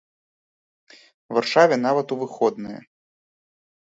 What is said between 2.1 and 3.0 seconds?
у выходныя!